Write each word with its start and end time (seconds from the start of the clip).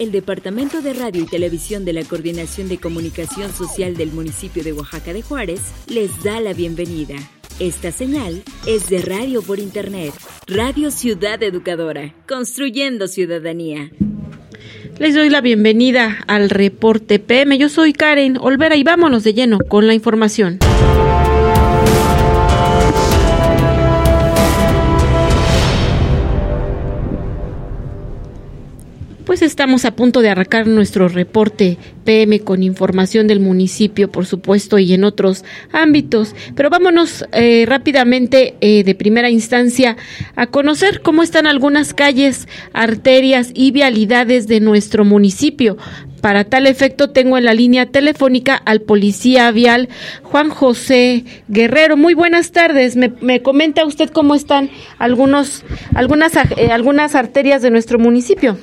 El 0.00 0.12
Departamento 0.12 0.80
de 0.80 0.94
Radio 0.94 1.22
y 1.22 1.26
Televisión 1.26 1.84
de 1.84 1.92
la 1.92 2.02
Coordinación 2.02 2.70
de 2.70 2.78
Comunicación 2.78 3.52
Social 3.52 3.98
del 3.98 4.12
municipio 4.12 4.64
de 4.64 4.72
Oaxaca 4.72 5.12
de 5.12 5.20
Juárez 5.20 5.60
les 5.88 6.24
da 6.24 6.40
la 6.40 6.54
bienvenida. 6.54 7.16
Esta 7.58 7.92
señal 7.92 8.42
es 8.66 8.88
de 8.88 9.02
radio 9.02 9.42
por 9.42 9.58
Internet, 9.58 10.14
Radio 10.46 10.90
Ciudad 10.90 11.42
Educadora, 11.42 12.14
construyendo 12.26 13.08
ciudadanía. 13.08 13.90
Les 14.98 15.14
doy 15.14 15.28
la 15.28 15.42
bienvenida 15.42 16.24
al 16.26 16.48
reporte 16.48 17.18
PM. 17.18 17.58
Yo 17.58 17.68
soy 17.68 17.92
Karen 17.92 18.38
Olvera 18.40 18.76
y 18.76 18.82
vámonos 18.82 19.22
de 19.22 19.34
lleno 19.34 19.58
con 19.68 19.86
la 19.86 19.92
información. 19.92 20.60
Pues 29.30 29.42
estamos 29.42 29.84
a 29.84 29.94
punto 29.94 30.22
de 30.22 30.28
arrancar 30.28 30.66
nuestro 30.66 31.06
reporte 31.06 31.78
PM 32.04 32.40
con 32.40 32.64
información 32.64 33.28
del 33.28 33.38
municipio, 33.38 34.10
por 34.10 34.26
supuesto, 34.26 34.76
y 34.80 34.92
en 34.92 35.04
otros 35.04 35.44
ámbitos. 35.70 36.34
Pero 36.56 36.68
vámonos 36.68 37.24
eh, 37.30 37.64
rápidamente 37.64 38.56
eh, 38.60 38.82
de 38.82 38.94
primera 38.96 39.30
instancia 39.30 39.96
a 40.34 40.48
conocer 40.48 41.00
cómo 41.00 41.22
están 41.22 41.46
algunas 41.46 41.94
calles, 41.94 42.48
arterias 42.72 43.52
y 43.54 43.70
vialidades 43.70 44.48
de 44.48 44.58
nuestro 44.58 45.04
municipio. 45.04 45.76
Para 46.20 46.44
tal 46.44 46.66
efecto, 46.66 47.10
tengo 47.10 47.38
en 47.38 47.44
la 47.44 47.54
línea 47.54 47.86
telefónica 47.86 48.54
al 48.54 48.80
policía 48.82 49.50
vial 49.50 49.88
Juan 50.22 50.50
José 50.50 51.24
Guerrero. 51.48 51.96
Muy 51.96 52.14
buenas 52.14 52.52
tardes. 52.52 52.96
Me, 52.96 53.42
comenta 53.42 53.84
usted 53.84 54.10
cómo 54.10 54.34
están 54.34 54.70
algunos, 54.98 55.64
algunas, 55.94 56.32
eh, 56.56 56.70
algunas 56.72 57.14
arterias 57.14 57.62
de 57.62 57.70
nuestro 57.70 57.98
municipio. 57.98 58.58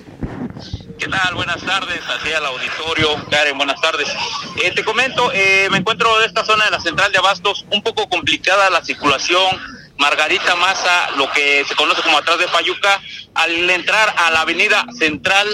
¿Qué 0.99 1.07
tal? 1.07 1.35
Buenas 1.35 1.61
tardes, 1.63 1.99
hacia 2.01 2.37
el 2.37 2.45
auditorio. 2.45 3.09
Karen, 3.29 3.57
buenas 3.57 3.79
tardes. 3.81 4.07
Eh, 4.63 4.71
te 4.75 4.83
comento, 4.83 5.31
eh, 5.33 5.67
me 5.71 5.77
encuentro 5.77 6.09
en 6.19 6.27
esta 6.27 6.43
zona 6.43 6.65
de 6.65 6.71
la 6.71 6.79
central 6.79 7.11
de 7.11 7.19
Abastos, 7.19 7.65
un 7.71 7.81
poco 7.83 8.07
complicada 8.09 8.69
la 8.69 8.83
circulación. 8.83 9.57
Margarita 9.97 10.55
Maza, 10.55 11.09
lo 11.17 11.29
que 11.31 11.65
se 11.67 11.75
conoce 11.75 12.01
como 12.03 12.19
atrás 12.19 12.37
de 12.37 12.47
Fayuca, 12.47 13.01
al 13.33 13.69
entrar 13.69 14.13
a 14.17 14.31
la 14.31 14.41
avenida 14.41 14.85
central 14.97 15.47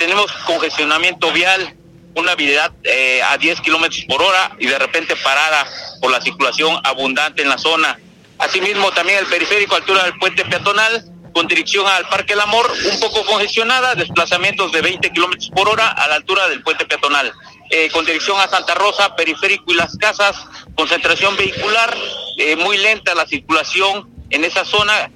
tenemos 0.00 0.32
congestionamiento 0.46 1.30
vial, 1.30 1.76
una 2.14 2.32
habilidad 2.32 2.72
eh, 2.84 3.20
a 3.22 3.36
10 3.36 3.60
kilómetros 3.60 4.02
por 4.08 4.22
hora 4.22 4.56
y 4.58 4.66
de 4.66 4.78
repente 4.78 5.14
parada 5.14 5.66
por 6.00 6.10
la 6.10 6.22
circulación 6.22 6.74
abundante 6.84 7.42
en 7.42 7.50
la 7.50 7.58
zona. 7.58 8.00
Asimismo, 8.38 8.90
también 8.92 9.18
el 9.18 9.26
periférico, 9.26 9.76
altura 9.76 10.04
del 10.04 10.18
puente 10.18 10.42
peatonal, 10.46 11.04
con 11.34 11.46
dirección 11.46 11.86
al 11.86 12.08
Parque 12.08 12.32
El 12.32 12.40
Amor, 12.40 12.72
un 12.90 12.98
poco 12.98 13.26
congestionada, 13.26 13.94
desplazamientos 13.94 14.72
de 14.72 14.80
20 14.80 15.12
kilómetros 15.12 15.50
por 15.50 15.68
hora 15.68 15.88
a 15.88 16.08
la 16.08 16.14
altura 16.14 16.48
del 16.48 16.62
puente 16.62 16.86
peatonal. 16.86 17.30
Eh, 17.68 17.90
con 17.92 18.06
dirección 18.06 18.40
a 18.40 18.48
Santa 18.48 18.74
Rosa, 18.74 19.14
periférico 19.14 19.70
y 19.70 19.74
las 19.74 19.98
casas, 19.98 20.34
concentración 20.76 21.36
vehicular, 21.36 21.94
eh, 22.38 22.56
muy 22.56 22.78
lenta 22.78 23.14
la 23.14 23.26
circulación 23.26 24.08
en 24.30 24.44
esa 24.44 24.64
zona. 24.64 25.10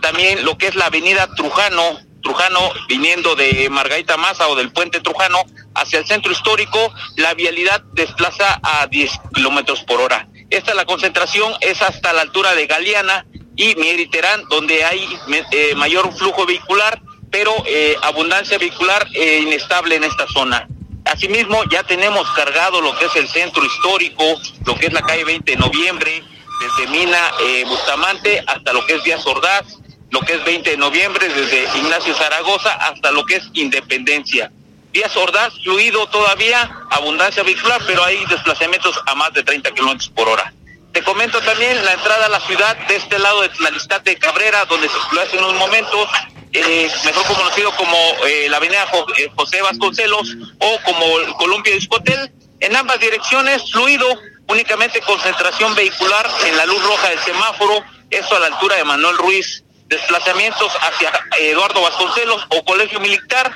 También 0.00 0.44
lo 0.44 0.56
que 0.56 0.68
es 0.68 0.74
la 0.76 0.86
avenida 0.86 1.28
Trujano, 1.36 1.98
Trujano 2.22 2.72
viniendo 2.88 3.34
de 3.34 3.68
Margarita 3.70 4.16
Maza 4.16 4.48
o 4.48 4.56
del 4.56 4.72
puente 4.72 5.00
Trujano 5.00 5.38
hacia 5.74 5.98
el 5.98 6.06
centro 6.06 6.32
histórico, 6.32 6.92
la 7.16 7.34
vialidad 7.34 7.82
desplaza 7.92 8.60
a 8.62 8.86
10 8.86 9.10
kilómetros 9.34 9.82
por 9.82 10.00
hora. 10.00 10.28
Esta 10.50 10.74
la 10.74 10.84
concentración 10.84 11.52
es 11.60 11.80
hasta 11.82 12.12
la 12.12 12.22
altura 12.22 12.54
de 12.54 12.66
Galeana 12.66 13.26
y 13.56 13.74
Mieriterán, 13.76 14.44
donde 14.48 14.84
hay 14.84 15.08
eh, 15.50 15.74
mayor 15.74 16.12
flujo 16.14 16.46
vehicular, 16.46 17.00
pero 17.30 17.52
eh, 17.66 17.96
abundancia 18.02 18.58
vehicular 18.58 19.06
eh, 19.14 19.40
inestable 19.42 19.96
en 19.96 20.04
esta 20.04 20.26
zona. 20.28 20.68
Asimismo, 21.04 21.62
ya 21.70 21.82
tenemos 21.82 22.30
cargado 22.32 22.80
lo 22.80 22.96
que 22.96 23.06
es 23.06 23.16
el 23.16 23.28
centro 23.28 23.64
histórico, 23.64 24.24
lo 24.64 24.74
que 24.76 24.86
es 24.86 24.92
la 24.92 25.02
calle 25.02 25.24
20 25.24 25.52
de 25.52 25.58
noviembre, 25.58 26.22
desde 26.60 26.90
Mina 26.90 27.32
Bustamante 27.66 28.44
hasta 28.46 28.72
lo 28.72 28.86
que 28.86 28.94
es 28.94 29.02
Díaz 29.02 29.26
Ordaz, 29.26 29.64
lo 30.12 30.20
que 30.20 30.34
es 30.34 30.44
20 30.44 30.70
de 30.70 30.76
noviembre, 30.76 31.26
desde 31.26 31.64
Ignacio 31.78 32.14
Zaragoza 32.14 32.70
hasta 32.74 33.10
lo 33.10 33.24
que 33.24 33.36
es 33.36 33.44
Independencia. 33.54 34.52
Díaz 34.92 35.16
Ordaz, 35.16 35.54
fluido 35.64 36.06
todavía, 36.08 36.70
abundancia 36.90 37.42
vehicular, 37.42 37.80
pero 37.86 38.04
hay 38.04 38.22
desplazamientos 38.26 38.94
a 39.06 39.14
más 39.14 39.32
de 39.32 39.42
30 39.42 39.72
kilómetros 39.72 40.10
por 40.10 40.28
hora. 40.28 40.52
Te 40.92 41.02
comento 41.02 41.40
también 41.40 41.82
la 41.82 41.94
entrada 41.94 42.26
a 42.26 42.28
la 42.28 42.40
ciudad 42.40 42.76
de 42.86 42.96
este 42.96 43.18
lado 43.18 43.40
de 43.40 43.50
la 43.60 43.70
lista 43.70 44.00
de 44.00 44.18
Cabrera, 44.18 44.66
donde 44.66 44.86
circuló 44.90 45.22
hace 45.22 45.38
unos 45.38 45.54
momentos, 45.54 46.08
eh, 46.52 46.90
mejor 47.06 47.34
conocido 47.34 47.74
como 47.76 47.96
eh, 48.26 48.48
la 48.50 48.58
avenida 48.58 48.84
eh, 49.16 49.30
José 49.34 49.62
Vasconcelos 49.62 50.36
o 50.58 50.78
como 50.84 51.20
el 51.20 51.32
Columbia 51.36 51.72
Discotel. 51.72 52.30
En 52.60 52.76
ambas 52.76 53.00
direcciones, 53.00 53.72
fluido, 53.72 54.06
únicamente 54.48 55.00
concentración 55.00 55.74
vehicular 55.74 56.28
en 56.44 56.56
la 56.58 56.66
luz 56.66 56.82
roja 56.84 57.08
del 57.08 57.18
semáforo, 57.20 57.82
eso 58.10 58.36
a 58.36 58.40
la 58.40 58.48
altura 58.48 58.76
de 58.76 58.84
Manuel 58.84 59.16
Ruiz. 59.16 59.64
Desplazamientos 59.92 60.72
hacia 60.80 61.12
Eduardo 61.38 61.82
Vasconcelos 61.82 62.46
o 62.48 62.64
Colegio 62.64 63.00
Militar, 63.00 63.52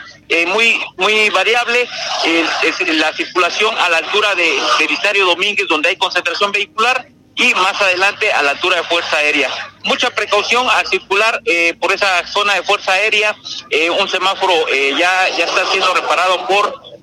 muy 0.48 0.78
muy 0.96 1.30
variable 1.30 1.88
la 2.88 3.12
circulación 3.12 3.76
a 3.78 3.88
la 3.88 3.98
altura 3.98 4.34
de 4.34 4.58
Belisario 4.78 5.24
Domínguez 5.24 5.68
donde 5.68 5.90
hay 5.90 5.96
concentración 5.96 6.50
vehicular 6.52 7.06
y 7.36 7.52
más 7.54 7.80
adelante 7.80 8.32
a 8.32 8.42
la 8.42 8.52
altura 8.52 8.76
de 8.76 8.82
Fuerza 8.84 9.18
Aérea. 9.18 9.50
Mucha 9.84 10.10
precaución 10.10 10.66
al 10.70 10.86
circular 10.86 11.40
eh, 11.44 11.74
por 11.78 11.92
esa 11.92 12.26
zona 12.26 12.54
de 12.54 12.62
Fuerza 12.62 12.92
Aérea. 12.92 13.36
Eh, 13.70 13.90
un 13.90 14.08
semáforo 14.08 14.52
eh, 14.68 14.94
ya, 14.98 15.28
ya 15.36 15.44
está 15.44 15.66
siendo 15.66 15.92
reparado 15.94 16.46
por 16.46 16.96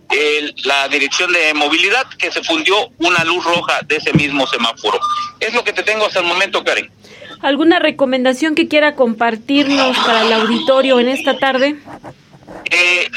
la 0.66 0.88
Dirección 0.90 1.34
de 1.34 1.56
Movilidad, 1.56 2.06
que 2.20 2.32
se 2.32 2.44
fundió 2.44 2.76
una 3.00 3.24
luz 3.24 3.44
roja 3.44 3.80
de 3.84 3.96
ese 3.96 4.14
mismo 4.14 4.46
semáforo. 4.46 5.00
Es 5.40 5.56
lo 5.56 5.64
que 5.64 5.74
te 5.74 5.82
tengo 5.82 6.06
hasta 6.06 6.20
el 6.20 6.26
momento, 6.26 6.64
Karen. 6.64 6.92
¿Alguna 7.44 7.80
recomendación 7.80 8.56
que 8.56 8.68
quiera 8.68 8.96
compartirnos 8.96 9.98
para 10.00 10.24
el 10.24 10.34
auditorio 10.34 11.00
en 11.00 11.10
esta 11.10 11.38
tarde? 11.38 11.76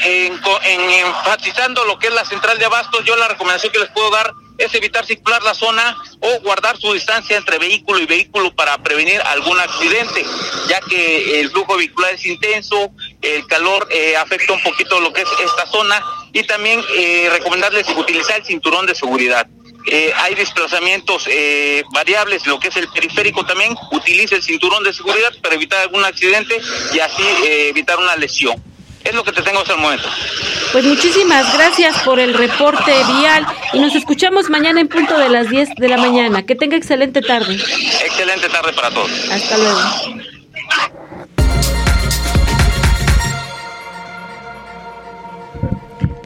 en, 0.05 0.33
en 0.33 0.89
enfatizando 1.05 1.83
lo 1.85 1.97
que 1.97 2.07
es 2.07 2.13
la 2.13 2.25
central 2.25 2.57
de 2.59 2.65
abastos, 2.65 3.03
yo 3.05 3.15
la 3.15 3.27
recomendación 3.27 3.71
que 3.71 3.79
les 3.79 3.89
puedo 3.89 4.11
dar 4.11 4.31
es 4.57 4.73
evitar 4.73 5.05
circular 5.05 5.41
la 5.43 5.53
zona 5.53 5.95
o 6.19 6.41
guardar 6.41 6.77
su 6.77 6.93
distancia 6.93 7.37
entre 7.37 7.57
vehículo 7.57 7.99
y 7.99 8.05
vehículo 8.05 8.53
para 8.55 8.77
prevenir 8.79 9.21
algún 9.21 9.59
accidente, 9.59 10.25
ya 10.67 10.79
que 10.81 11.39
el 11.39 11.49
flujo 11.51 11.77
vehicular 11.77 12.13
es 12.13 12.25
intenso, 12.25 12.91
el 13.21 13.45
calor 13.47 13.87
eh, 13.91 14.15
afecta 14.17 14.53
un 14.53 14.61
poquito 14.61 14.99
lo 14.99 15.13
que 15.13 15.21
es 15.21 15.29
esta 15.45 15.65
zona 15.67 16.03
y 16.33 16.43
también 16.43 16.81
eh, 16.95 17.29
recomendarles 17.31 17.87
utilizar 17.95 18.37
el 18.37 18.45
cinturón 18.45 18.85
de 18.85 18.95
seguridad. 18.95 19.47
Eh, 19.87 20.11
hay 20.15 20.35
desplazamientos 20.35 21.27
eh, 21.29 21.83
variables, 21.93 22.45
lo 22.45 22.59
que 22.59 22.67
es 22.67 22.77
el 22.77 22.87
periférico 22.89 23.45
también, 23.45 23.75
utilice 23.91 24.35
el 24.35 24.43
cinturón 24.43 24.83
de 24.83 24.93
seguridad 24.93 25.33
para 25.41 25.55
evitar 25.55 25.81
algún 25.81 26.03
accidente 26.03 26.59
y 26.93 26.99
así 26.99 27.23
evitar 27.43 27.97
una 27.97 28.15
lesión. 28.15 28.61
Es 29.03 29.13
lo 29.15 29.23
que 29.23 29.31
te 29.31 29.41
tengo 29.41 29.59
hasta 29.59 29.73
el 29.73 29.79
momento. 29.79 30.09
Pues 30.73 30.83
muchísimas 30.83 31.53
gracias 31.53 31.97
por 31.99 32.19
el 32.19 32.33
reporte 32.33 32.91
vial 33.17 33.47
y 33.71 33.79
nos 33.79 33.95
escuchamos 33.95 34.49
mañana 34.49 34.81
en 34.81 34.89
punto 34.89 35.17
de 35.17 35.29
las 35.29 35.49
10 35.49 35.75
de 35.77 35.87
la 35.87 35.95
mañana. 35.95 36.45
Que 36.45 36.55
tenga 36.55 36.75
excelente 36.75 37.21
tarde. 37.21 37.53
Excelente 37.55 38.49
tarde 38.49 38.73
para 38.73 38.91
todos. 38.91 39.09
Hasta 39.31 39.57
luego. 39.57 40.26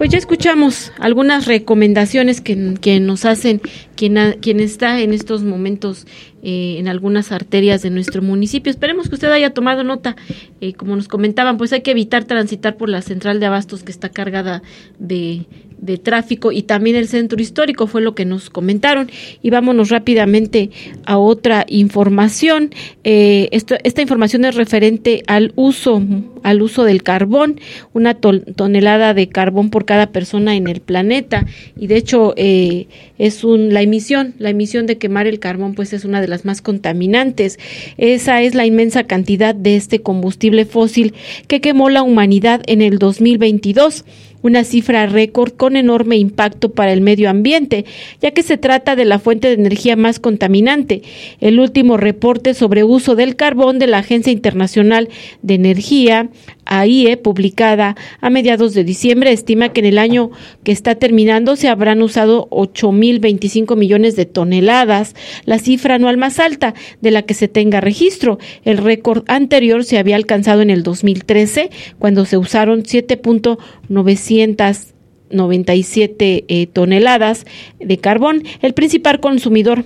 Pues 0.02 0.10
ya 0.10 0.18
escuchamos 0.18 0.92
algunas 0.98 1.46
recomendaciones 1.46 2.42
que, 2.42 2.74
que 2.82 3.00
nos 3.00 3.24
hacen 3.24 3.62
quien, 3.96 4.18
quien 4.42 4.60
está 4.60 5.00
en 5.00 5.14
estos 5.14 5.44
momentos 5.44 6.08
eh, 6.42 6.78
en 6.80 6.88
algunas 6.88 7.32
arterias 7.32 7.84
de 7.84 7.92
nuestro 7.92 8.24
municipio. 8.24 8.72
Esperemos 8.72 9.10
que 9.10 9.14
usted 9.14 9.32
haya 9.32 9.54
tomado 9.54 9.84
nota. 9.84 10.16
Eh, 10.60 10.74
como 10.74 10.96
nos 10.96 11.08
comentaban, 11.08 11.58
pues 11.58 11.72
hay 11.72 11.82
que 11.82 11.92
evitar 11.92 12.24
transitar 12.24 12.78
por 12.78 12.90
la 12.90 13.04
central 13.04 13.40
de 13.40 13.46
abastos 13.46 13.84
que 13.84 13.92
está 13.92 14.10
cargada 14.10 14.64
de, 14.98 15.46
de 15.82 15.98
tráfico 15.98 16.52
y 16.52 16.64
también 16.64 16.96
el 16.96 17.08
centro 17.08 17.40
histórico 17.42 17.86
fue 17.86 18.02
lo 18.02 18.16
que 18.16 18.26
nos 18.26 18.50
comentaron 18.50 19.12
y 19.42 19.50
vámonos 19.50 19.90
rápidamente 19.90 20.70
a 21.06 21.18
otra 21.18 21.66
información 21.68 22.72
eh, 23.04 23.50
esto, 23.52 23.76
esta 23.84 24.02
información 24.02 24.46
es 24.46 24.56
referente 24.56 25.24
al 25.28 25.54
uso 25.56 26.02
al 26.44 26.62
uso 26.62 26.84
del 26.84 27.04
carbón 27.04 27.60
una 27.94 28.16
tonelada 28.16 29.14
de 29.14 29.30
carbón 29.30 29.70
por 29.70 29.86
cada 29.86 30.08
persona 30.08 30.56
en 30.56 30.68
el 30.68 30.82
planeta 30.82 31.46
y 31.78 31.88
de 31.88 31.98
hecho 31.98 32.34
eh, 32.38 32.88
es 33.18 33.44
un 33.44 33.74
la 33.74 33.82
emisión 33.82 34.34
la 34.40 34.50
emisión 34.50 34.86
de 34.86 34.98
quemar 34.98 35.28
el 35.28 35.40
carbón 35.40 35.74
pues 35.74 35.94
es 35.94 36.06
una 36.06 36.22
de 36.22 36.28
las 36.28 36.46
más 36.46 36.62
contaminantes 36.62 37.60
esa 37.98 38.42
es 38.42 38.56
la 38.56 38.66
inmensa 38.66 39.04
cantidad 39.04 39.56
de 39.56 39.76
este 39.76 40.02
combustible 40.02 40.66
fósil 40.66 41.14
que 41.48 41.62
quemó 41.62 41.90
la 41.90 42.04
humanidad 42.04 42.62
en 42.68 42.82
el 42.82 43.00
2022 43.00 44.06
una 44.42 44.64
cifra 44.64 45.06
récord 45.06 45.54
con 45.54 45.76
enorme 45.76 46.18
impacto 46.18 46.72
para 46.72 46.94
el 46.94 47.02
medio 47.02 47.30
ambiente, 47.30 47.86
ya 48.22 48.32
que 48.32 48.44
se 48.44 48.58
trata 48.58 48.96
de 48.96 49.06
la 49.06 49.20
fuente 49.20 49.48
de 49.48 49.54
energía 49.54 49.96
más 49.96 50.20
contaminante. 50.20 51.02
El 51.40 51.60
último 51.60 51.98
reporte 51.98 52.54
sobre 52.54 52.84
uso 52.84 53.16
del 53.16 53.36
carbón 53.36 53.80
de 53.80 53.88
la 53.88 54.00
Agencia 54.00 54.32
Internacional 54.32 55.10
de 55.42 55.56
Energía 55.56 56.30
AIE, 56.72 57.18
publicada 57.18 57.98
a 58.22 58.30
mediados 58.30 58.74
de 58.74 58.86
diciembre, 58.86 59.34
estima 59.34 59.70
que 59.70 59.82
en 59.82 59.88
el 59.88 59.98
año 59.98 60.32
que 60.64 60.72
está 60.72 60.96
terminando 60.96 61.58
se 61.58 61.68
habrán 61.68 62.02
usado 62.02 62.48
8.025 62.50 63.76
millones 63.76 64.16
de 64.16 64.26
toneladas, 64.26 65.14
la 65.46 65.60
cifra 65.60 65.96
anual 65.96 66.16
más 66.18 66.40
alta 66.40 66.74
de 67.02 67.12
la 67.12 67.24
que 67.24 67.34
se 67.34 67.50
tenga 67.50 67.82
registro. 67.82 68.40
El 68.64 68.78
récord 68.78 69.26
anterior 69.28 69.84
se 69.84 69.98
había 69.98 70.16
alcanzado 70.16 70.62
en 70.62 70.70
el 70.70 70.84
2013, 70.84 71.70
cuando 72.00 72.24
se 72.26 72.38
usaron 72.38 72.84
7.900 72.84 74.94
97 75.32 76.46
eh, 76.48 76.68
toneladas 76.68 77.46
de 77.80 77.98
carbón. 77.98 78.44
El 78.62 78.74
principal 78.74 79.20
consumidor 79.20 79.84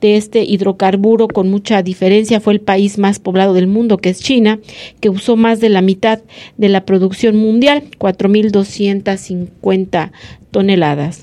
de 0.00 0.16
este 0.16 0.44
hidrocarburo 0.44 1.26
con 1.28 1.50
mucha 1.50 1.82
diferencia 1.82 2.40
fue 2.40 2.54
el 2.54 2.60
país 2.60 2.96
más 2.98 3.18
poblado 3.18 3.52
del 3.54 3.66
mundo, 3.66 3.98
que 3.98 4.10
es 4.10 4.20
China, 4.20 4.60
que 5.00 5.10
usó 5.10 5.34
más 5.36 5.60
de 5.60 5.68
la 5.68 5.82
mitad 5.82 6.20
de 6.56 6.68
la 6.68 6.84
producción 6.84 7.36
mundial, 7.36 7.84
4.250 7.98 10.12
toneladas. 10.50 11.20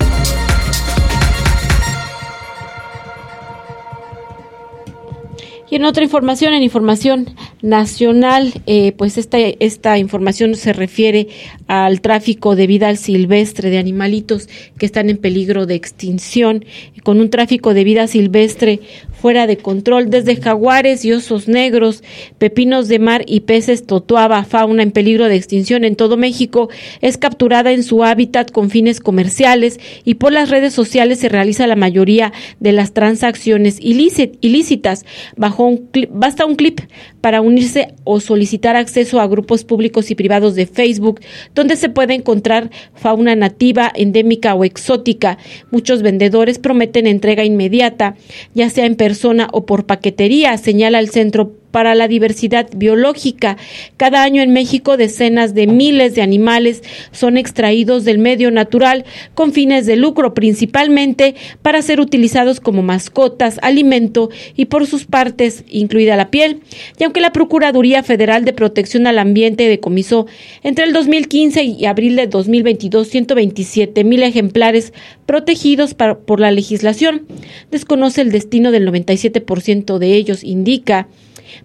Y 5.68 5.76
en 5.76 5.84
otra 5.84 6.04
información, 6.04 6.54
en 6.54 6.62
información 6.62 7.34
nacional, 7.60 8.52
eh, 8.66 8.92
pues 8.92 9.18
esta, 9.18 9.38
esta 9.38 9.98
información 9.98 10.54
se 10.54 10.72
refiere 10.72 11.28
al 11.66 12.00
tráfico 12.00 12.54
de 12.54 12.68
vida 12.68 12.94
silvestre 12.94 13.70
de 13.70 13.78
animalitos 13.78 14.48
que 14.78 14.86
están 14.86 15.10
en 15.10 15.16
peligro 15.16 15.66
de 15.66 15.74
extinción, 15.74 16.64
con 17.02 17.20
un 17.20 17.30
tráfico 17.30 17.74
de 17.74 17.82
vida 17.82 18.06
silvestre 18.06 18.80
fuera 19.20 19.46
de 19.46 19.56
control, 19.56 20.10
desde 20.10 20.36
jaguares 20.36 21.04
y 21.04 21.12
osos 21.12 21.48
negros, 21.48 22.02
pepinos 22.38 22.88
de 22.88 22.98
mar 22.98 23.24
y 23.26 23.40
peces 23.40 23.86
totuaba, 23.86 24.44
fauna 24.44 24.82
en 24.82 24.90
peligro 24.90 25.28
de 25.28 25.36
extinción 25.36 25.84
en 25.84 25.96
todo 25.96 26.16
México, 26.16 26.68
es 27.00 27.18
capturada 27.18 27.72
en 27.72 27.82
su 27.82 28.04
hábitat 28.04 28.50
con 28.50 28.70
fines 28.70 29.00
comerciales 29.00 29.80
y 30.04 30.14
por 30.14 30.32
las 30.32 30.50
redes 30.50 30.74
sociales 30.74 31.18
se 31.18 31.28
realiza 31.28 31.66
la 31.66 31.76
mayoría 31.76 32.32
de 32.60 32.72
las 32.72 32.92
transacciones 32.92 33.78
ilícitas. 33.80 35.04
Bajo 35.36 35.66
un 35.66 35.88
basta 36.10 36.46
un 36.46 36.56
clip 36.56 36.80
para 37.20 37.40
unirse 37.40 37.94
o 38.04 38.20
solicitar 38.20 38.76
acceso 38.76 39.20
a 39.20 39.26
grupos 39.26 39.64
públicos 39.64 40.10
y 40.10 40.14
privados 40.14 40.54
de 40.54 40.66
Facebook, 40.66 41.20
donde 41.54 41.76
se 41.76 41.88
puede 41.88 42.14
encontrar 42.14 42.70
fauna 42.94 43.34
nativa, 43.34 43.90
endémica 43.94 44.54
o 44.54 44.64
exótica. 44.64 45.38
Muchos 45.70 46.02
vendedores 46.02 46.58
prometen 46.58 47.06
entrega 47.06 47.44
inmediata, 47.44 48.16
ya 48.54 48.70
sea 48.70 48.86
en 48.86 48.96
persona 49.06 49.46
o 49.52 49.66
por 49.66 49.86
paquetería, 49.86 50.58
señala 50.58 50.98
el 50.98 51.10
Centro 51.10 51.52
para 51.70 51.94
la 51.94 52.08
diversidad 52.08 52.68
biológica. 52.74 53.56
Cada 53.96 54.22
año 54.22 54.42
en 54.42 54.52
México 54.52 54.96
decenas 54.96 55.54
de 55.54 55.66
miles 55.66 56.14
de 56.14 56.22
animales 56.22 56.82
son 57.12 57.36
extraídos 57.36 58.04
del 58.04 58.18
medio 58.18 58.50
natural 58.50 59.04
con 59.34 59.52
fines 59.52 59.86
de 59.86 59.96
lucro, 59.96 60.34
principalmente 60.34 61.34
para 61.62 61.82
ser 61.82 62.00
utilizados 62.00 62.60
como 62.60 62.82
mascotas, 62.82 63.58
alimento 63.62 64.30
y 64.56 64.66
por 64.66 64.86
sus 64.86 65.04
partes, 65.04 65.64
incluida 65.68 66.16
la 66.16 66.30
piel. 66.30 66.60
Y 66.98 67.04
aunque 67.04 67.20
la 67.20 67.32
Procuraduría 67.32 68.02
Federal 68.02 68.44
de 68.44 68.52
Protección 68.52 69.06
al 69.06 69.18
Ambiente 69.18 69.68
decomisó 69.68 70.26
entre 70.62 70.84
el 70.84 70.92
2015 70.92 71.62
y 71.62 71.86
abril 71.86 72.16
de 72.16 72.26
2022 72.26 73.08
127 73.08 74.04
mil 74.04 74.22
ejemplares 74.22 74.92
protegidos 75.26 75.94
por 75.94 76.40
la 76.40 76.50
legislación, 76.50 77.26
desconoce 77.70 78.20
el 78.20 78.32
destino 78.32 78.70
del 78.70 78.88
97% 78.88 79.98
de 79.98 80.14
ellos, 80.14 80.44
indica 80.44 81.08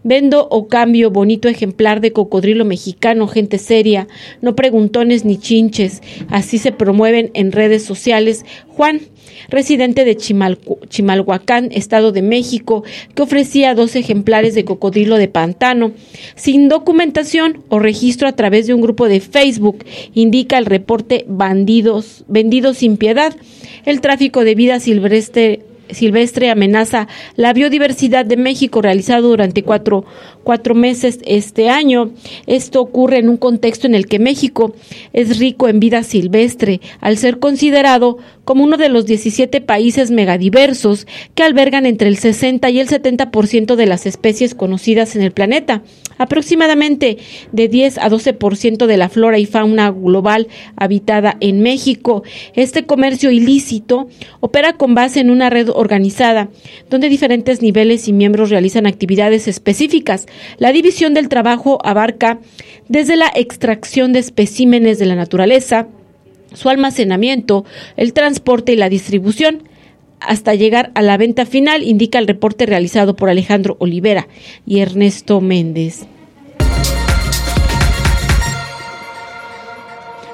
Vendo 0.04 0.48
o 0.50 0.68
cambio 0.68 1.12
bonito 1.12 1.48
ejemplar 1.48 2.02
de 2.02 2.12
cocodrilo 2.12 2.66
mexicano, 2.66 3.28
gente 3.28 3.60
seria, 3.60 4.08
no 4.42 4.56
preguntones 4.56 5.26
ni 5.26 5.38
chinches. 5.38 6.02
Así 6.30 6.58
se 6.58 6.72
promueven 6.72 7.30
en 7.36 7.52
redes 7.52 7.84
sociales. 7.84 8.44
Juan, 8.68 9.02
residente 9.50 10.04
de 10.04 10.18
Chimalhuacán, 10.18 11.70
Estado 11.72 12.12
de 12.12 12.24
México, 12.24 12.84
que 13.14 13.22
ofrecía 13.22 13.76
dos 13.76 13.96
ejemplares 13.96 14.56
de 14.56 14.66
cocodrilo 14.66 15.18
de 15.18 15.28
pantano, 15.28 15.92
sin 16.36 16.68
documentación 16.68 17.64
o 17.70 17.78
registro 17.78 18.28
a 18.28 18.36
través 18.36 18.66
de 18.66 18.74
un 18.74 18.82
grupo 18.82 19.08
de 19.08 19.20
Facebook, 19.20 19.86
indica 20.14 20.58
el 20.58 20.66
reporte 20.66 21.26
Bandidos, 21.28 22.26
Vendidos 22.28 22.78
sin 22.78 22.98
Piedad. 22.98 23.36
El 23.86 24.02
tráfico 24.02 24.44
de 24.44 24.56
vida 24.56 24.80
silvestre 24.80 25.62
silvestre 25.92 26.50
amenaza 26.50 27.08
la 27.36 27.54
biodiversidad 27.54 28.26
de 28.26 28.38
México 28.38 28.82
realizado 28.82 29.30
durante 29.30 29.64
cuatro, 29.64 30.06
cuatro 30.44 30.76
meses 30.76 31.20
este 31.26 31.70
año. 31.70 32.12
Esto 32.48 32.82
ocurre 32.82 33.20
en 33.20 33.30
un 33.30 33.38
contexto 33.38 33.88
en 33.88 33.96
el 33.96 34.08
que 34.08 34.20
México 34.20 34.74
es 35.14 35.40
rico 35.40 35.68
en 35.68 35.80
vida 35.80 36.04
silvestre, 36.04 36.82
al 37.00 37.18
ser 37.18 37.40
considerado 37.40 38.18
como 38.44 38.64
uno 38.64 38.78
de 38.78 38.90
los 38.90 39.06
17 39.06 39.62
países 39.62 40.12
megadiversos 40.12 41.08
que 41.36 41.44
albergan 41.44 41.86
entre 41.86 42.08
el 42.08 42.18
60 42.18 42.70
y 42.70 42.80
el 42.80 42.88
70% 42.88 43.76
de 43.76 43.86
las 43.86 44.06
especies 44.06 44.56
conocidas 44.56 45.16
en 45.16 45.22
el 45.22 45.32
planeta. 45.32 45.84
Aproximadamente 46.18 47.18
de 47.52 47.68
10 47.68 47.98
a 47.98 48.10
12% 48.10 48.86
de 48.86 48.98
la 48.98 49.10
flora 49.10 49.40
y 49.40 49.46
fauna 49.46 49.90
global 49.90 50.48
habitada 50.76 51.38
en 51.40 51.62
México. 51.62 52.24
Este 52.56 52.86
comercio 52.86 53.32
ilícito 53.32 54.08
opera 54.40 54.74
con 54.74 54.96
base 54.96 55.20
en 55.20 55.30
una 55.30 55.50
red 55.50 55.70
organizada, 55.70 56.50
donde 56.90 57.10
diferentes 57.10 57.62
niveles 57.62 58.08
y 58.08 58.14
miembros 58.14 58.50
realizan 58.50 58.88
actividades 58.88 59.48
específicas. 59.48 60.28
La 60.58 60.72
división 60.72 61.14
del 61.14 61.30
trabajo 61.30 61.80
abarca 61.84 62.40
desde 62.88 63.16
la 63.16 63.32
extracción 63.36 64.14
de 64.14 64.20
especímenes 64.20 65.00
de 65.00 65.06
la 65.06 65.16
naturaleza, 65.16 65.88
su 66.54 66.70
almacenamiento, 66.70 67.66
el 67.98 68.14
transporte 68.14 68.74
y 68.74 68.76
la 68.76 68.90
distribución 68.90 69.64
hasta 70.20 70.54
llegar 70.54 70.92
a 70.94 71.02
la 71.02 71.18
venta 71.18 71.46
final, 71.46 71.84
indica 71.84 72.20
el 72.20 72.28
reporte 72.28 72.66
realizado 72.66 73.16
por 73.16 73.30
Alejandro 73.30 73.76
Olivera 73.80 74.28
y 74.68 74.80
Ernesto 74.80 75.42
Méndez. 75.42 76.06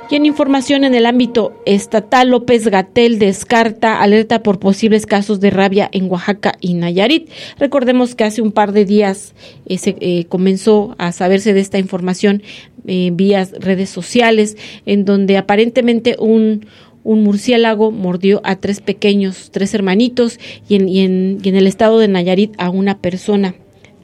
Y 0.09 0.15
en 0.15 0.25
información 0.25 0.85
en 0.85 0.95
el 0.95 1.05
ámbito 1.05 1.61
estatal, 1.65 2.29
López 2.29 2.65
Gatel 2.69 3.19
descarta 3.19 4.01
alerta 4.01 4.41
por 4.41 4.57
posibles 4.57 5.05
casos 5.05 5.41
de 5.41 5.49
rabia 5.49 5.89
en 5.91 6.09
Oaxaca 6.09 6.53
y 6.61 6.75
Nayarit. 6.75 7.29
Recordemos 7.59 8.15
que 8.15 8.23
hace 8.23 8.41
un 8.41 8.53
par 8.53 8.71
de 8.71 8.85
días 8.85 9.35
eh, 9.65 9.77
se 9.77 9.97
eh, 9.99 10.25
comenzó 10.29 10.95
a 10.97 11.11
saberse 11.11 11.53
de 11.53 11.59
esta 11.59 11.77
información 11.77 12.41
eh, 12.85 13.09
vía 13.13 13.45
redes 13.59 13.89
sociales, 13.89 14.55
en 14.85 15.03
donde 15.03 15.35
aparentemente 15.35 16.15
un, 16.17 16.65
murciélago 17.03 17.91
mordió 17.91 18.39
a 18.45 18.55
tres 18.55 18.79
pequeños, 18.79 19.49
tres 19.51 19.73
hermanitos, 19.73 20.39
y 20.69 20.75
en, 20.75 20.87
y 20.87 21.01
en 21.01 21.55
el 21.55 21.67
estado 21.67 21.99
de 21.99 22.07
Nayarit 22.07 22.53
a 22.57 22.69
una 22.69 22.99
persona 22.99 23.55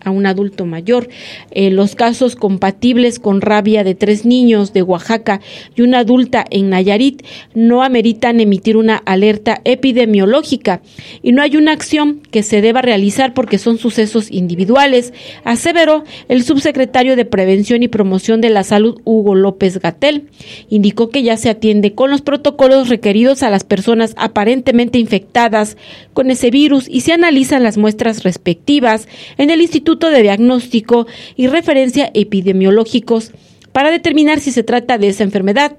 a 0.03 0.11
un 0.11 0.25
adulto 0.25 0.65
mayor. 0.65 1.09
Eh, 1.51 1.69
los 1.69 1.95
casos 1.95 2.35
compatibles 2.35 3.19
con 3.19 3.41
rabia 3.41 3.83
de 3.83 3.95
tres 3.95 4.25
niños 4.25 4.73
de 4.73 4.81
Oaxaca 4.81 5.41
y 5.75 5.81
una 5.81 5.99
adulta 5.99 6.45
en 6.49 6.69
Nayarit 6.69 7.23
no 7.53 7.83
ameritan 7.83 8.39
emitir 8.39 8.77
una 8.77 8.97
alerta 8.97 9.61
epidemiológica 9.63 10.81
y 11.21 11.31
no 11.31 11.41
hay 11.41 11.57
una 11.57 11.71
acción 11.71 12.21
que 12.31 12.43
se 12.43 12.61
deba 12.61 12.81
realizar 12.81 13.33
porque 13.33 13.57
son 13.57 13.77
sucesos 13.77 14.31
individuales, 14.31 15.13
aseveró 15.43 16.03
el 16.27 16.43
subsecretario 16.43 17.15
de 17.15 17.25
Prevención 17.25 17.83
y 17.83 17.87
Promoción 17.87 18.41
de 18.41 18.49
la 18.49 18.63
Salud, 18.63 19.01
Hugo 19.03 19.35
López 19.35 19.79
Gatel. 19.79 20.29
Indicó 20.69 21.09
que 21.09 21.23
ya 21.23 21.37
se 21.37 21.49
atiende 21.49 21.93
con 21.93 22.09
los 22.09 22.21
protocolos 22.21 22.89
requeridos 22.89 23.43
a 23.43 23.49
las 23.49 23.63
personas 23.63 24.13
aparentemente 24.17 24.99
infectadas 24.99 25.77
con 26.13 26.31
ese 26.31 26.49
virus 26.49 26.87
y 26.89 27.01
se 27.01 27.13
analizan 27.13 27.63
las 27.63 27.77
muestras 27.77 28.23
respectivas 28.23 29.07
en 29.37 29.49
el 29.49 29.61
Instituto 29.61 29.92
de 29.99 30.21
Diagnóstico 30.21 31.07
y 31.35 31.47
Referencia 31.47 32.09
Epidemiológicos 32.13 33.31
para 33.73 33.91
determinar 33.91 34.39
si 34.39 34.51
se 34.51 34.63
trata 34.63 34.97
de 34.97 35.09
esa 35.09 35.23
enfermedad. 35.23 35.75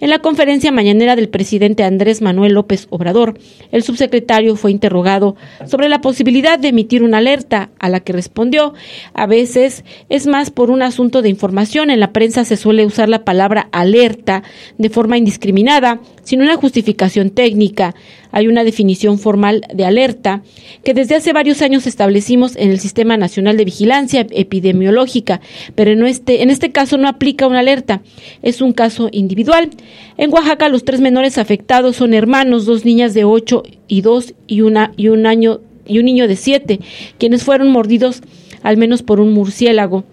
En 0.00 0.10
la 0.10 0.20
conferencia 0.20 0.70
mañanera 0.70 1.16
del 1.16 1.28
presidente 1.28 1.82
Andrés 1.82 2.20
Manuel 2.22 2.52
López 2.52 2.86
Obrador, 2.90 3.38
el 3.72 3.82
subsecretario 3.82 4.54
fue 4.54 4.70
interrogado 4.70 5.34
sobre 5.66 5.88
la 5.88 6.00
posibilidad 6.00 6.58
de 6.58 6.68
emitir 6.68 7.02
una 7.02 7.18
alerta, 7.18 7.70
a 7.78 7.88
la 7.88 8.00
que 8.00 8.12
respondió, 8.12 8.74
a 9.14 9.26
veces 9.26 9.84
es 10.10 10.26
más 10.26 10.50
por 10.50 10.70
un 10.70 10.82
asunto 10.82 11.22
de 11.22 11.30
información. 11.30 11.90
En 11.90 12.00
la 12.00 12.12
prensa 12.12 12.44
se 12.44 12.56
suele 12.56 12.84
usar 12.84 13.08
la 13.08 13.24
palabra 13.24 13.68
alerta 13.72 14.42
de 14.76 14.90
forma 14.90 15.16
indiscriminada, 15.16 16.00
sin 16.22 16.42
una 16.42 16.56
justificación 16.56 17.30
técnica. 17.30 17.94
Hay 18.32 18.48
una 18.48 18.64
definición 18.64 19.18
formal 19.18 19.62
de 19.72 19.84
alerta 19.84 20.42
que 20.84 20.94
desde 20.94 21.14
hace 21.14 21.32
varios 21.32 21.62
años 21.62 21.86
establecimos 21.86 22.56
en 22.56 22.70
el 22.70 22.80
Sistema 22.80 23.16
Nacional 23.16 23.56
de 23.56 23.64
Vigilancia 23.64 24.26
Epidemiológica, 24.30 25.40
pero 25.74 25.90
en 25.90 26.04
este, 26.06 26.42
este 26.42 26.70
caso 26.70 26.98
no 26.98 27.08
aplica 27.08 27.46
una 27.46 27.60
alerta, 27.60 28.02
es 28.42 28.60
un 28.60 28.72
caso 28.72 29.08
individual. 29.12 29.70
En 30.16 30.32
Oaxaca 30.32 30.68
los 30.68 30.84
tres 30.84 31.00
menores 31.00 31.38
afectados 31.38 31.96
son 31.96 32.14
hermanos, 32.14 32.66
dos 32.66 32.84
niñas 32.84 33.14
de 33.14 33.24
8 33.24 33.62
y 33.86 34.00
2 34.00 34.34
y, 34.46 34.60
una, 34.62 34.92
y 34.96 35.08
un 35.08 35.26
año 35.26 35.60
y 35.86 35.98
un 35.98 36.04
niño 36.04 36.28
de 36.28 36.36
7, 36.36 36.80
quienes 37.18 37.42
fueron 37.42 37.70
mordidos 37.70 38.22
al 38.62 38.76
menos 38.76 39.02
por 39.02 39.20
un 39.20 39.32
murciélago. 39.32 40.04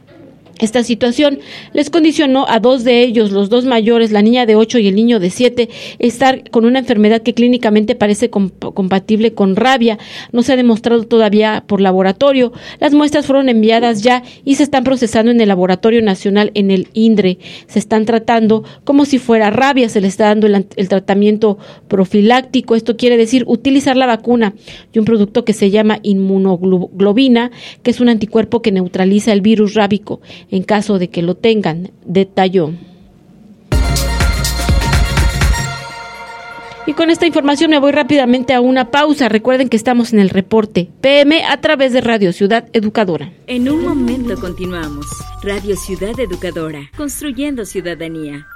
Esta 0.59 0.83
situación 0.83 1.39
les 1.73 1.89
condicionó 1.89 2.45
a 2.47 2.61
dos 2.61 2.85
de 2.85 3.01
ellos, 3.01 3.33
los 3.33 3.49
dos 3.49 3.65
mayores, 3.65 4.13
la 4.13 4.21
niña 4.21 4.45
de 4.45 4.55
8 4.55 4.79
y 4.79 4.87
el 4.87 4.95
niño 4.95 5.19
de 5.19 5.29
7, 5.29 5.67
estar 5.99 6.49
con 6.49 6.63
una 6.63 6.79
enfermedad 6.79 7.21
que 7.23 7.33
clínicamente 7.33 7.93
parece 7.93 8.29
compatible 8.29 9.33
con 9.33 9.57
rabia. 9.57 9.97
No 10.31 10.43
se 10.43 10.53
ha 10.53 10.55
demostrado 10.55 11.03
todavía 11.03 11.65
por 11.67 11.81
laboratorio. 11.81 12.53
Las 12.79 12.93
muestras 12.93 13.25
fueron 13.25 13.49
enviadas 13.49 14.01
ya 14.01 14.23
y 14.45 14.55
se 14.55 14.63
están 14.63 14.85
procesando 14.85 15.29
en 15.29 15.41
el 15.41 15.49
Laboratorio 15.49 16.01
Nacional 16.01 16.51
en 16.53 16.71
el 16.71 16.87
INDRE. 16.93 17.37
Se 17.67 17.79
están 17.79 18.05
tratando 18.05 18.63
como 18.85 19.03
si 19.03 19.19
fuera 19.19 19.49
rabia, 19.49 19.89
se 19.89 19.99
le 19.99 20.07
está 20.07 20.27
dando 20.27 20.47
el, 20.47 20.87
tratamiento 20.87 21.57
profiláctico. 21.89 22.75
Esto 22.75 22.95
quiere 22.95 23.17
decir 23.17 23.43
utilizar 23.45 23.97
la 23.97 24.05
vacuna 24.05 24.53
y 24.93 24.99
un 24.99 25.05
producto 25.05 25.43
que 25.43 25.51
se 25.51 25.69
llama 25.69 25.99
inmunoglobina, 26.01 27.51
que 27.83 27.91
es 27.91 27.99
un 27.99 28.07
anticuerpo 28.07 28.61
que 28.61 28.71
neutraliza 28.71 29.33
el 29.33 29.41
virus 29.41 29.73
rábico 29.73 30.21
en 30.51 30.63
caso 30.63 30.99
de 30.99 31.09
que 31.09 31.21
lo 31.21 31.35
tengan, 31.35 31.91
detalló. 32.05 32.71
Y 36.87 36.93
con 36.93 37.09
esta 37.09 37.25
información 37.25 37.71
me 37.71 37.79
voy 37.79 37.91
rápidamente 37.91 38.53
a 38.53 38.61
una 38.61 38.91
pausa. 38.91 39.27
Recuerden 39.27 39.69
que 39.69 39.77
estamos 39.77 40.13
en 40.13 40.19
el 40.19 40.29
reporte 40.29 40.89
PM 41.01 41.43
a 41.43 41.59
través 41.59 41.93
de 41.93 42.01
Radio 42.01 42.31
Ciudad 42.31 42.69
Educadora. 42.73 43.31
En 43.47 43.69
un 43.69 43.83
momento 43.83 44.35
continuamos. 44.39 45.07
Radio 45.41 45.75
Ciudad 45.75 46.19
Educadora, 46.19 46.91
construyendo 46.95 47.65
ciudadanía. 47.65 48.47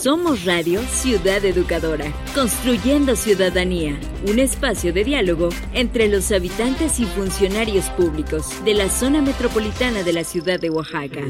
Somos 0.00 0.44
Radio 0.44 0.80
Ciudad 0.84 1.44
Educadora, 1.44 2.12
construyendo 2.32 3.16
ciudadanía, 3.16 3.98
un 4.28 4.38
espacio 4.38 4.92
de 4.92 5.02
diálogo 5.02 5.48
entre 5.74 6.06
los 6.08 6.30
habitantes 6.30 7.00
y 7.00 7.04
funcionarios 7.04 7.90
públicos 7.90 8.64
de 8.64 8.74
la 8.74 8.90
zona 8.90 9.20
metropolitana 9.20 10.04
de 10.04 10.12
la 10.12 10.22
ciudad 10.22 10.60
de 10.60 10.70
Oaxaca. 10.70 11.22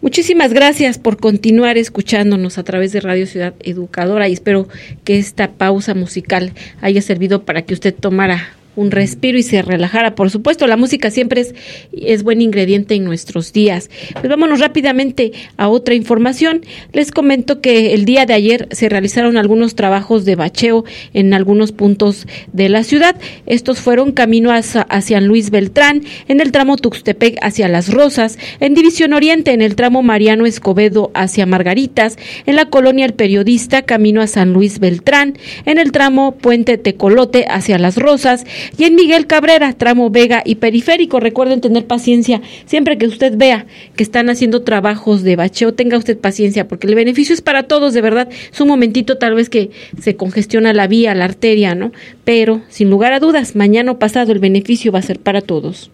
Muchísimas 0.00 0.54
gracias 0.54 0.96
por 0.98 1.18
continuar 1.18 1.76
escuchándonos 1.76 2.56
a 2.56 2.64
través 2.64 2.92
de 2.92 3.00
Radio 3.00 3.26
Ciudad 3.26 3.54
Educadora 3.60 4.26
y 4.30 4.32
espero 4.32 4.66
que 5.04 5.18
esta 5.18 5.52
pausa 5.52 5.92
musical 5.92 6.54
haya 6.80 7.02
servido 7.02 7.44
para 7.44 7.66
que 7.66 7.74
usted 7.74 7.94
tomara 7.94 8.54
un 8.76 8.90
respiro 8.90 9.38
y 9.38 9.42
se 9.42 9.62
relajara. 9.62 10.14
Por 10.14 10.30
supuesto, 10.30 10.66
la 10.66 10.76
música 10.76 11.10
siempre 11.10 11.42
es, 11.42 11.54
es 11.92 12.22
buen 12.22 12.40
ingrediente 12.40 12.94
en 12.94 13.04
nuestros 13.04 13.52
días. 13.52 13.90
Pues 14.12 14.28
vámonos 14.28 14.60
rápidamente 14.60 15.32
a 15.56 15.68
otra 15.68 15.94
información. 15.94 16.62
Les 16.92 17.10
comento 17.10 17.60
que 17.60 17.94
el 17.94 18.04
día 18.04 18.26
de 18.26 18.34
ayer 18.34 18.68
se 18.70 18.88
realizaron 18.88 19.36
algunos 19.36 19.74
trabajos 19.74 20.24
de 20.24 20.36
bacheo 20.36 20.84
en 21.12 21.34
algunos 21.34 21.72
puntos 21.72 22.26
de 22.52 22.68
la 22.68 22.84
ciudad. 22.84 23.16
Estos 23.46 23.80
fueron 23.80 24.12
camino 24.12 24.52
hacia, 24.52 24.82
hacia 24.82 25.20
Luis 25.20 25.50
Beltrán, 25.50 26.02
en 26.28 26.40
el 26.40 26.52
tramo 26.52 26.76
Tuxtepec 26.76 27.38
hacia 27.42 27.68
Las 27.68 27.92
Rosas, 27.92 28.38
en 28.60 28.74
División 28.74 29.12
Oriente, 29.12 29.52
en 29.52 29.62
el 29.62 29.76
tramo 29.76 30.02
Mariano 30.02 30.46
Escobedo 30.46 31.10
hacia 31.14 31.46
Margaritas, 31.46 32.16
en 32.46 32.56
la 32.56 32.66
colonia 32.66 33.06
El 33.06 33.14
Periodista, 33.14 33.82
camino 33.82 34.20
a 34.20 34.26
San 34.26 34.52
Luis 34.52 34.78
Beltrán, 34.78 35.38
en 35.66 35.78
el 35.78 35.92
tramo 35.92 36.32
Puente 36.32 36.78
Tecolote 36.78 37.46
hacia 37.48 37.78
Las 37.78 37.96
Rosas, 37.96 38.44
y 38.76 38.84
en 38.84 38.94
Miguel 38.94 39.26
Cabrera, 39.26 39.72
tramo 39.72 40.10
Vega 40.10 40.42
y 40.44 40.56
Periférico. 40.56 41.20
Recuerden 41.20 41.60
tener 41.60 41.86
paciencia. 41.86 42.42
Siempre 42.66 42.98
que 42.98 43.06
usted 43.06 43.36
vea 43.36 43.66
que 43.96 44.02
están 44.02 44.30
haciendo 44.30 44.62
trabajos 44.62 45.22
de 45.22 45.36
bacheo, 45.36 45.74
tenga 45.74 45.98
usted 45.98 46.18
paciencia, 46.18 46.68
porque 46.68 46.86
el 46.86 46.94
beneficio 46.94 47.34
es 47.34 47.40
para 47.40 47.64
todos, 47.64 47.94
de 47.94 48.00
verdad. 48.00 48.28
Es 48.52 48.60
un 48.60 48.68
momentito 48.68 49.18
tal 49.18 49.34
vez 49.34 49.48
que 49.48 49.70
se 50.00 50.16
congestiona 50.16 50.72
la 50.72 50.86
vía, 50.86 51.14
la 51.14 51.24
arteria, 51.24 51.74
¿no? 51.74 51.92
Pero, 52.24 52.62
sin 52.68 52.90
lugar 52.90 53.12
a 53.12 53.20
dudas, 53.20 53.56
mañana 53.56 53.92
o 53.92 53.98
pasado 53.98 54.32
el 54.32 54.38
beneficio 54.38 54.92
va 54.92 54.98
a 55.00 55.02
ser 55.02 55.18
para 55.18 55.40
todos. 55.40 55.90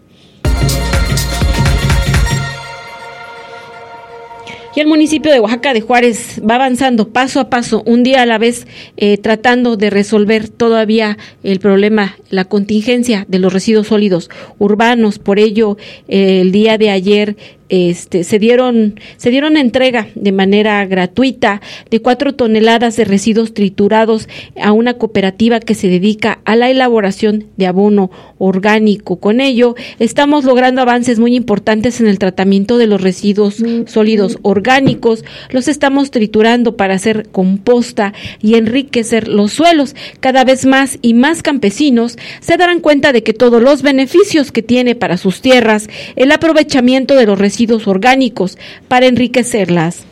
Y 4.73 4.79
el 4.79 4.87
municipio 4.87 5.33
de 5.33 5.41
Oaxaca 5.41 5.73
de 5.73 5.81
Juárez 5.81 6.41
va 6.49 6.55
avanzando 6.55 7.09
paso 7.09 7.41
a 7.41 7.49
paso, 7.49 7.83
un 7.85 8.03
día 8.03 8.21
a 8.21 8.25
la 8.25 8.37
vez, 8.37 8.67
eh, 8.95 9.17
tratando 9.17 9.75
de 9.75 9.89
resolver 9.89 10.47
todavía 10.47 11.17
el 11.43 11.59
problema, 11.59 12.15
la 12.29 12.45
contingencia 12.45 13.25
de 13.27 13.39
los 13.39 13.51
residuos 13.51 13.87
sólidos 13.87 14.29
urbanos. 14.59 15.19
Por 15.19 15.39
ello, 15.39 15.77
eh, 16.07 16.39
el 16.39 16.53
día 16.53 16.77
de 16.77 16.89
ayer 16.89 17.35
este, 17.71 18.25
se 18.25 18.37
dieron 18.37 18.99
se 19.15 19.29
dieron 19.29 19.55
entrega 19.55 20.09
de 20.15 20.33
manera 20.33 20.85
gratuita 20.85 21.61
de 21.89 22.01
cuatro 22.01 22.35
toneladas 22.35 22.97
de 22.97 23.05
residuos 23.05 23.53
triturados 23.53 24.27
a 24.61 24.73
una 24.73 24.95
cooperativa 24.95 25.61
que 25.61 25.73
se 25.73 25.87
dedica 25.87 26.39
a 26.43 26.57
la 26.57 26.69
elaboración 26.69 27.45
de 27.55 27.67
abono 27.67 28.11
orgánico. 28.39 29.21
Con 29.21 29.39
ello 29.39 29.75
estamos 29.99 30.43
logrando 30.43 30.81
avances 30.81 31.17
muy 31.17 31.33
importantes 31.33 32.01
en 32.01 32.07
el 32.07 32.19
tratamiento 32.19 32.77
de 32.77 32.87
los 32.87 32.99
residuos 32.99 33.63
sólidos 33.85 34.37
orgánicos. 34.41 35.23
Los 35.49 35.69
estamos 35.69 36.11
triturando 36.11 36.75
para 36.75 36.95
hacer 36.95 37.29
composta 37.31 38.13
y 38.41 38.55
enriquecer 38.55 39.29
los 39.29 39.53
suelos. 39.53 39.95
Cada 40.19 40.43
vez 40.43 40.65
más 40.65 40.99
y 41.01 41.13
más 41.13 41.41
campesinos 41.41 42.17
se 42.41 42.57
darán 42.57 42.81
cuenta 42.81 43.13
de 43.13 43.23
que 43.23 43.31
todos 43.31 43.61
los 43.61 43.81
beneficios 43.81 44.51
que 44.51 44.61
tiene 44.61 44.93
para 44.95 45.15
sus 45.15 45.39
tierras 45.39 45.87
el 46.17 46.33
aprovechamiento 46.33 47.15
de 47.15 47.25
los 47.25 47.39
residuos 47.39 47.60
orgánicos 47.87 48.57
para 48.87 49.07
enriquecerlas. 49.07 50.05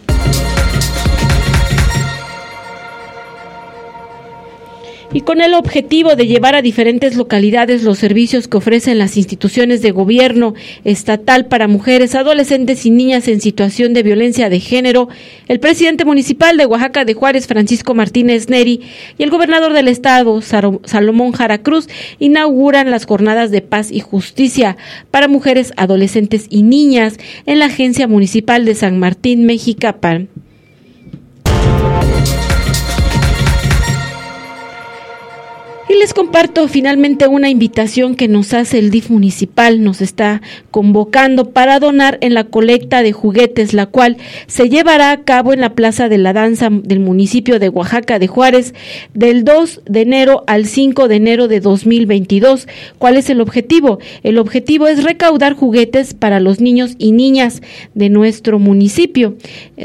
Y 5.11 5.21
con 5.21 5.41
el 5.41 5.53
objetivo 5.53 6.15
de 6.15 6.27
llevar 6.27 6.55
a 6.55 6.61
diferentes 6.61 7.15
localidades 7.15 7.83
los 7.83 7.97
servicios 7.97 8.47
que 8.47 8.57
ofrecen 8.57 8.99
las 8.99 9.17
instituciones 9.17 9.81
de 9.81 9.91
gobierno 9.91 10.53
estatal 10.83 11.47
para 11.47 11.67
mujeres, 11.67 12.13
adolescentes 12.15 12.85
y 12.85 12.91
niñas 12.91 13.27
en 13.27 13.41
situación 13.41 13.93
de 13.93 14.03
violencia 14.03 14.49
de 14.49 14.59
género, 14.59 15.09
el 15.47 15.59
presidente 15.59 16.05
municipal 16.05 16.57
de 16.57 16.65
Oaxaca 16.65 17.05
de 17.05 17.13
Juárez, 17.13 17.47
Francisco 17.47 17.95
Martínez 17.95 18.49
Neri, 18.49 18.81
y 19.17 19.23
el 19.23 19.31
gobernador 19.31 19.73
del 19.73 19.87
estado, 19.87 20.41
Salomón 20.41 21.31
Jara 21.31 21.59
Cruz, 21.59 21.87
inauguran 22.19 22.91
las 22.91 23.05
jornadas 23.05 23.51
de 23.51 23.61
paz 23.61 23.91
y 23.91 24.01
justicia 24.01 24.77
para 25.09 25.27
mujeres, 25.27 25.73
adolescentes 25.75 26.45
y 26.49 26.63
niñas 26.63 27.17
en 27.45 27.59
la 27.59 27.65
Agencia 27.65 28.07
Municipal 28.07 28.65
de 28.65 28.75
San 28.75 28.99
Martín, 28.99 29.45
Mexicapan. 29.45 30.29
Y 35.91 35.95
les 35.95 36.13
comparto 36.13 36.67
finalmente 36.67 37.27
una 37.27 37.49
invitación 37.49 38.13
que 38.13 38.27
nos 38.27 38.53
hace 38.53 38.77
el 38.77 38.91
DIF 38.91 39.09
municipal, 39.09 39.83
nos 39.83 40.01
está 40.01 40.39
convocando 40.69 41.49
para 41.49 41.79
donar 41.79 42.19
en 42.21 42.35
la 42.35 42.43
colecta 42.43 43.01
de 43.01 43.11
juguetes, 43.11 43.73
la 43.73 43.87
cual 43.87 44.17
se 44.45 44.69
llevará 44.69 45.09
a 45.11 45.23
cabo 45.23 45.51
en 45.51 45.61
la 45.61 45.73
Plaza 45.73 46.07
de 46.07 46.19
la 46.19 46.31
Danza 46.31 46.69
del 46.69 46.99
municipio 46.99 47.57
de 47.57 47.69
Oaxaca 47.69 48.19
de 48.19 48.27
Juárez 48.27 48.75
del 49.15 49.43
2 49.43 49.81
de 49.87 50.01
enero 50.01 50.43
al 50.45 50.67
5 50.67 51.07
de 51.07 51.15
enero 51.15 51.47
de 51.47 51.59
2022. 51.59 52.67
¿Cuál 52.99 53.17
es 53.17 53.31
el 53.31 53.41
objetivo? 53.41 53.97
El 54.21 54.37
objetivo 54.37 54.85
es 54.85 55.03
recaudar 55.03 55.55
juguetes 55.55 56.13
para 56.13 56.39
los 56.39 56.61
niños 56.61 56.93
y 56.99 57.13
niñas 57.13 57.63
de 57.95 58.09
nuestro 58.09 58.59
municipio. 58.59 59.37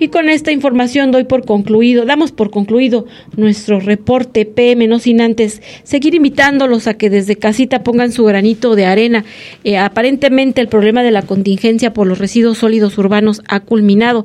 Y 0.01 0.09
con 0.09 0.31
esta 0.31 0.51
información 0.51 1.13
doy 1.13 1.25
por 1.25 1.45
concluido, 1.45 2.07
damos 2.07 2.33
por 2.33 2.51
concluido 2.51 3.05
nuestro 3.37 3.81
reporte 3.81 4.47
PM, 4.47 4.89
no 4.89 4.99
sin 4.99 5.21
antes 5.21 5.61
seguir 5.83 6.15
invitándolos 6.15 6.87
a 6.87 6.95
que 6.95 7.11
desde 7.11 7.37
casita 7.37 7.83
pongan 7.83 8.11
su 8.11 8.25
granito 8.25 8.75
de 8.75 8.87
arena. 8.87 9.27
Eh, 9.63 9.77
aparentemente 9.77 10.63
el 10.63 10.69
problema 10.69 11.03
de 11.03 11.11
la 11.11 11.21
contingencia 11.21 11.93
por 11.93 12.07
los 12.07 12.19
residuos 12.19 12.57
sólidos 12.57 12.97
urbanos 12.97 13.43
ha 13.47 13.61
culminado 13.61 14.25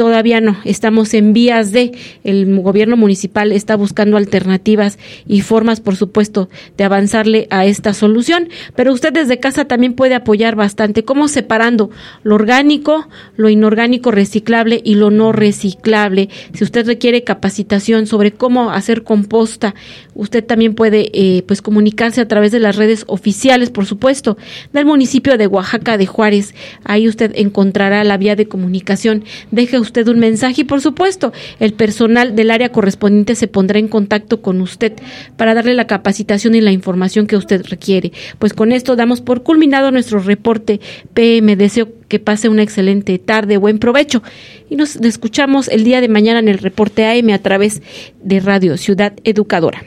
todavía 0.00 0.40
no, 0.40 0.56
estamos 0.64 1.12
en 1.12 1.34
vías 1.34 1.72
de, 1.72 1.92
el 2.24 2.58
gobierno 2.62 2.96
municipal 2.96 3.52
está 3.52 3.76
buscando 3.76 4.16
alternativas 4.16 4.98
y 5.26 5.42
formas, 5.42 5.82
por 5.82 5.94
supuesto, 5.94 6.48
de 6.78 6.84
avanzarle 6.84 7.46
a 7.50 7.66
esta 7.66 7.92
solución, 7.92 8.48
pero 8.74 8.94
usted 8.94 9.12
desde 9.12 9.40
casa 9.40 9.66
también 9.66 9.92
puede 9.92 10.14
apoyar 10.14 10.56
bastante, 10.56 11.04
como 11.04 11.28
separando 11.28 11.90
lo 12.22 12.36
orgánico, 12.36 13.08
lo 13.36 13.50
inorgánico 13.50 14.10
reciclable 14.10 14.80
y 14.82 14.94
lo 14.94 15.10
no 15.10 15.32
reciclable. 15.32 16.30
Si 16.54 16.64
usted 16.64 16.86
requiere 16.86 17.22
capacitación 17.22 18.06
sobre 18.06 18.32
cómo 18.32 18.70
hacer 18.70 19.02
composta, 19.02 19.74
Usted 20.20 20.44
también 20.44 20.74
puede 20.74 21.10
eh, 21.14 21.44
pues 21.46 21.62
comunicarse 21.62 22.20
a 22.20 22.28
través 22.28 22.52
de 22.52 22.60
las 22.60 22.76
redes 22.76 23.04
oficiales, 23.06 23.70
por 23.70 23.86
supuesto, 23.86 24.36
del 24.70 24.84
municipio 24.84 25.38
de 25.38 25.46
Oaxaca 25.46 25.96
de 25.96 26.04
Juárez. 26.04 26.54
Ahí 26.84 27.08
usted 27.08 27.32
encontrará 27.36 28.04
la 28.04 28.18
vía 28.18 28.36
de 28.36 28.46
comunicación. 28.46 29.24
Deje 29.50 29.78
usted 29.78 30.06
un 30.08 30.18
mensaje 30.18 30.60
y, 30.60 30.64
por 30.64 30.82
supuesto, 30.82 31.32
el 31.58 31.72
personal 31.72 32.36
del 32.36 32.50
área 32.50 32.70
correspondiente 32.70 33.34
se 33.34 33.48
pondrá 33.48 33.78
en 33.78 33.88
contacto 33.88 34.42
con 34.42 34.60
usted 34.60 34.92
para 35.38 35.54
darle 35.54 35.72
la 35.72 35.86
capacitación 35.86 36.54
y 36.54 36.60
la 36.60 36.72
información 36.72 37.26
que 37.26 37.38
usted 37.38 37.64
requiere. 37.70 38.12
Pues 38.38 38.52
con 38.52 38.72
esto 38.72 38.96
damos 38.96 39.22
por 39.22 39.42
culminado 39.42 39.90
nuestro 39.90 40.18
reporte 40.18 40.80
PM. 41.14 41.56
Deseo 41.56 41.88
que 42.08 42.18
pase 42.18 42.50
una 42.50 42.62
excelente 42.62 43.18
tarde, 43.18 43.56
buen 43.56 43.78
provecho. 43.78 44.22
Y 44.68 44.76
nos 44.76 44.96
escuchamos 44.96 45.68
el 45.68 45.82
día 45.82 46.02
de 46.02 46.08
mañana 46.08 46.40
en 46.40 46.48
el 46.48 46.58
reporte 46.58 47.06
AM 47.06 47.30
a 47.30 47.38
través 47.38 47.80
de 48.22 48.40
Radio 48.40 48.76
Ciudad 48.76 49.14
Educadora. 49.24 49.82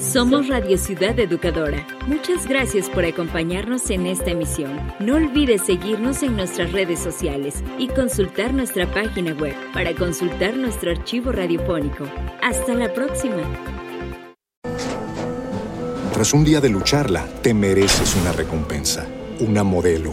Somos 0.00 0.46
Radio 0.46 0.78
Ciudad 0.78 1.18
Educadora. 1.18 1.84
Muchas 2.06 2.46
gracias 2.46 2.88
por 2.88 3.04
acompañarnos 3.04 3.90
en 3.90 4.06
esta 4.06 4.30
emisión. 4.30 4.70
No 5.00 5.16
olvides 5.16 5.62
seguirnos 5.62 6.22
en 6.22 6.36
nuestras 6.36 6.70
redes 6.70 7.00
sociales 7.00 7.64
y 7.78 7.88
consultar 7.88 8.54
nuestra 8.54 8.86
página 8.94 9.32
web 9.32 9.56
para 9.74 9.92
consultar 9.96 10.56
nuestro 10.56 10.92
archivo 10.92 11.32
radiofónico. 11.32 12.04
Hasta 12.42 12.74
la 12.74 12.94
próxima. 12.94 13.42
Tras 16.12 16.32
un 16.32 16.44
día 16.44 16.60
de 16.60 16.68
lucharla, 16.68 17.26
te 17.42 17.52
mereces 17.52 18.14
una 18.14 18.30
recompensa, 18.30 19.04
una 19.40 19.64
modelo, 19.64 20.12